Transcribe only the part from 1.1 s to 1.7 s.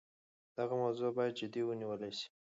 باید جدي